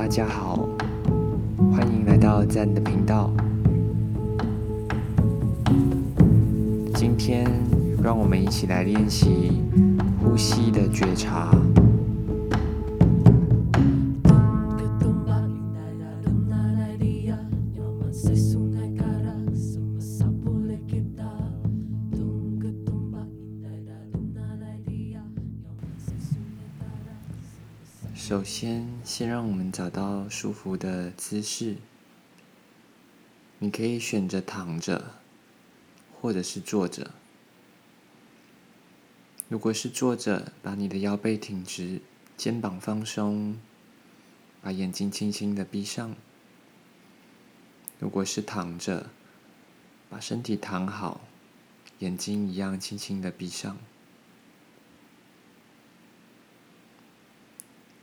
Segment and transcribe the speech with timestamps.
[0.00, 0.66] 大家好，
[1.70, 3.30] 欢迎来到赞的频道。
[6.94, 7.46] 今天，
[8.02, 9.60] 让我们一起来练习
[10.18, 11.50] 呼吸的觉察。
[28.30, 31.78] 首先，先让我们找到舒服的姿势。
[33.58, 35.14] 你可以选择躺着，
[36.14, 37.10] 或者是坐着。
[39.48, 42.02] 如果是坐着，把你的腰背挺直，
[42.36, 43.58] 肩膀放松，
[44.62, 46.14] 把眼睛轻轻的闭上。
[47.98, 49.10] 如果是躺着，
[50.08, 51.22] 把身体躺好，
[51.98, 53.76] 眼睛一样轻轻的闭上。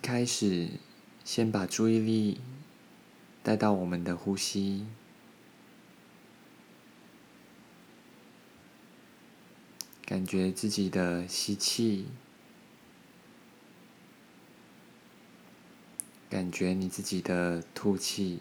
[0.00, 0.68] 开始，
[1.24, 2.40] 先把注意力
[3.42, 4.86] 带到我们的呼吸，
[10.04, 12.06] 感觉自己的吸气，
[16.30, 18.40] 感觉你自己的吐气。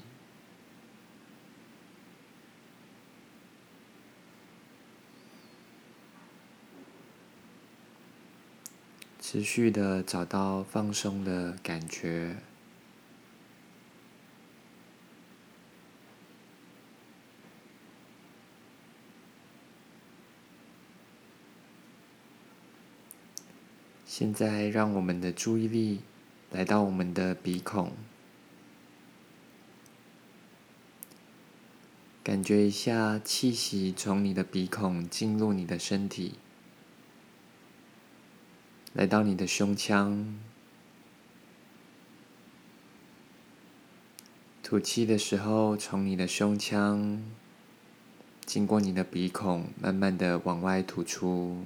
[9.30, 12.38] 持续的找到放松的感觉。
[24.06, 26.00] 现在，让我们的注意力
[26.50, 27.92] 来到我们的鼻孔，
[32.24, 36.36] 感觉一下气息从你的鼻孔进入你的身体。
[38.98, 40.36] 来到你的胸腔，
[44.64, 47.24] 吐气的时候，从你的胸腔
[48.44, 51.64] 经过你的鼻孔，慢慢的往外吐出。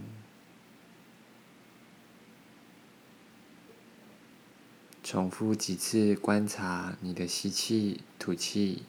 [5.01, 8.83] 重复几次，观察你的吸气、吐气，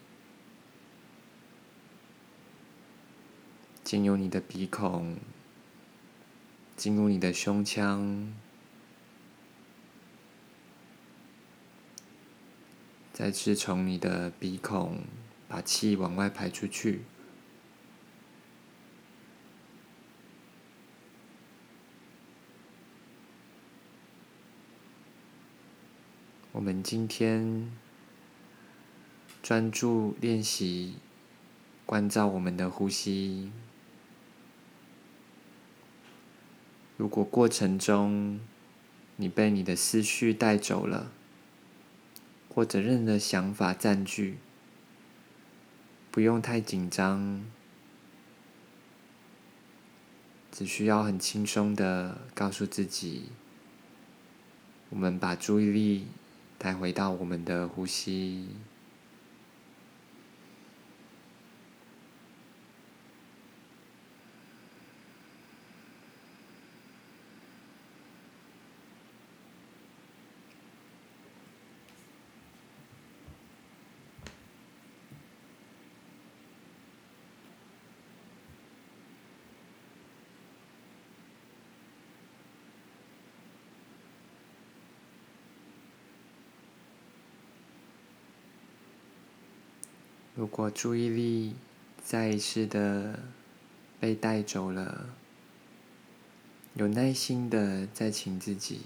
[3.84, 5.16] 进入你的鼻孔。
[6.82, 8.34] 进入你的胸腔，
[13.12, 14.98] 再次从你的鼻孔
[15.46, 17.02] 把气往外排出去。
[26.50, 27.70] 我们今天
[29.40, 30.96] 专注练习，
[31.86, 33.52] 关照我们的呼吸。
[37.02, 38.38] 如果过程中
[39.16, 41.10] 你被你的思绪带走了，
[42.48, 44.38] 或者任何想法占据，
[46.12, 47.44] 不用太紧张，
[50.52, 53.30] 只需要很轻松的告诉自己，
[54.90, 56.06] 我们把注意力
[56.56, 58.46] 带回到我们的呼吸。
[90.34, 91.54] 如果注意力
[92.02, 93.18] 再一次的
[94.00, 95.10] 被带走了，
[96.74, 98.80] 有耐心的再请自己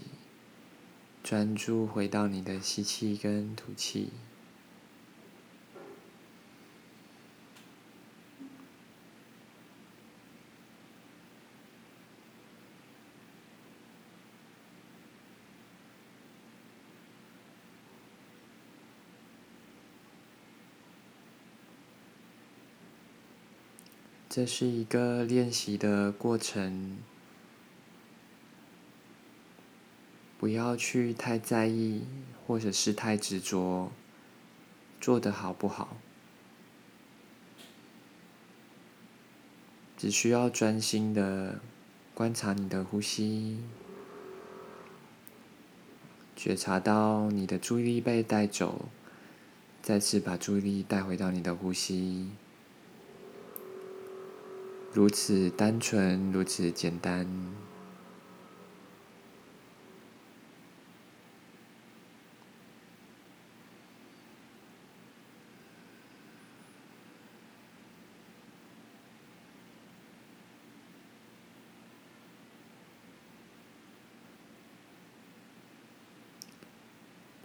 [1.23, 4.09] 专注回到你的吸气跟吐气。
[24.37, 26.99] 这是一个练习的过程，
[30.37, 32.03] 不要去太在意，
[32.45, 33.91] 或者是太执着，
[35.01, 35.97] 做的好不好？
[39.97, 41.59] 只需要专心的
[42.13, 43.57] 观察你的呼吸，
[46.35, 48.87] 觉察到你的注意力被带走，
[49.81, 52.29] 再次把注意力带回到你的呼吸。
[54.97, 57.27] 如此单纯，如此简单。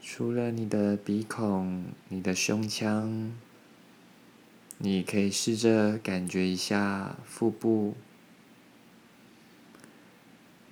[0.00, 3.30] 除了你的鼻孔，你的胸腔。
[4.84, 7.94] 你可以试着感觉一下腹部，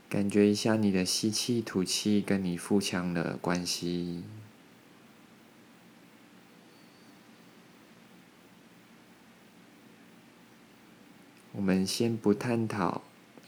[0.09, 4.25] 感觉一下你的吸气、吐气跟你腹腔的关系。
[11.53, 13.03] 我们先不探讨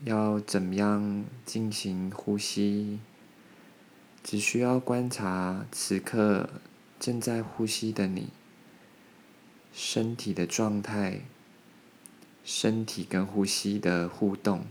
[0.04, 3.00] 要怎么样进行呼吸，
[4.22, 6.48] 只需要观察此刻
[7.00, 8.28] 正在呼吸的你
[9.72, 11.20] 身体的状态，
[12.44, 14.66] 身体跟呼吸的互动。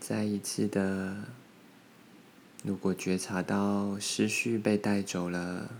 [0.00, 1.24] 再一次的，
[2.64, 5.70] 如果觉察到思绪被带走了，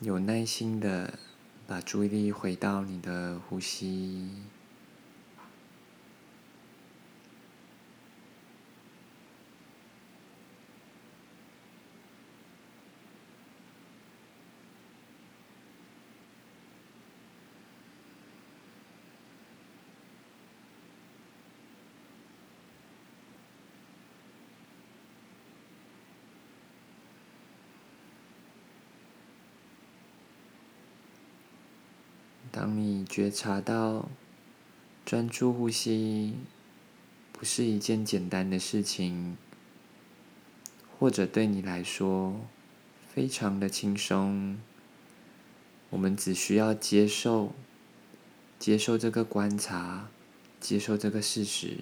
[0.00, 1.18] 有耐心的
[1.66, 4.28] 把注意力回到你的呼吸。
[32.52, 34.08] 当你觉察到
[35.06, 36.34] 专注呼吸
[37.32, 39.36] 不是一件简单的事情，
[40.98, 42.40] 或者对你来说
[43.08, 44.58] 非常的轻松，
[45.90, 47.52] 我们只需要接受，
[48.58, 50.08] 接受这个观察，
[50.60, 51.78] 接受这个事实。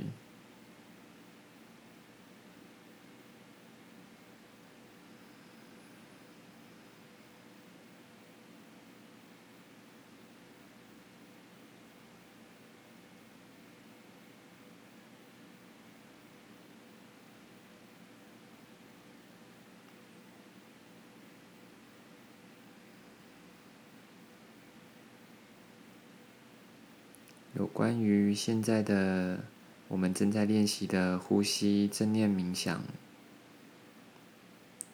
[27.54, 29.40] 有关于现在的
[29.88, 32.82] 我们正在练习的呼吸正念冥想，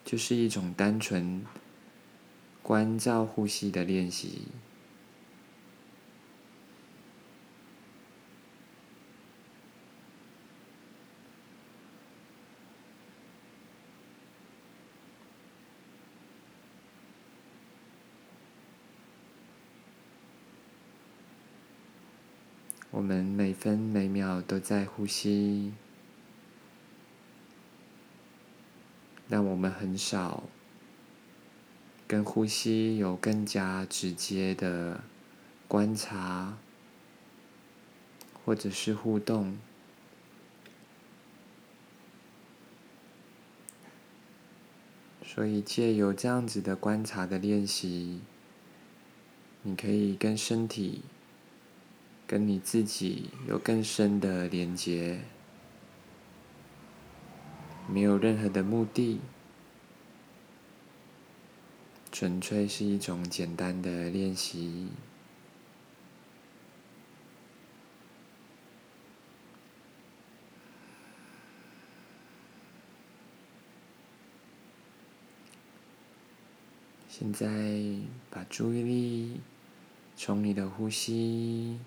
[0.03, 1.43] 就是一种单纯
[2.63, 4.43] 关照呼吸的练习。
[22.95, 25.73] 我们每分每秒都在呼吸，
[29.27, 30.43] 但我们很少
[32.07, 35.03] 跟呼吸有更加直接的
[35.67, 36.57] 观察，
[38.45, 39.57] 或者是互动。
[45.21, 48.21] 所以，借由这样子的观察的练习，
[49.63, 51.01] 你可以跟身体。
[52.27, 55.19] 跟你自己有更深的连接，
[57.87, 59.21] 没有任何的目的，
[62.11, 64.87] 纯粹是一种简单的练习。
[77.07, 77.47] 现在
[78.31, 79.39] 把注意力
[80.15, 81.79] 从你的呼吸。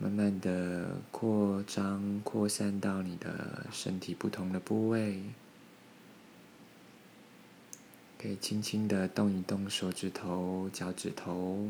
[0.00, 5.22] 慢慢的扩张、扩散到你的身体不同的部位，
[8.16, 11.68] 可以轻轻的动一动手指头、脚趾头，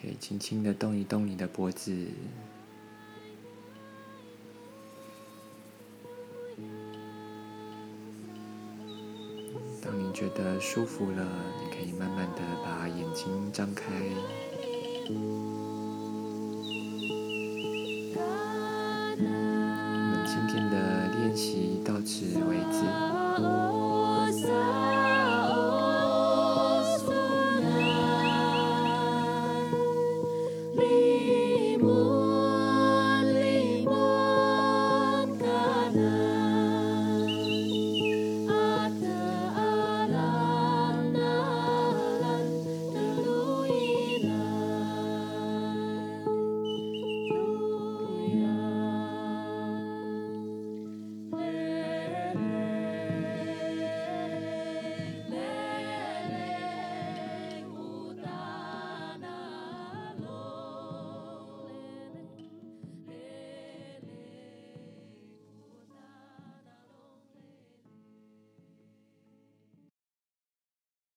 [0.00, 2.06] 可以轻轻的动一动你的脖子。
[9.82, 11.26] 当你觉得舒服了，
[11.58, 13.84] 你可以慢慢的把眼睛张开。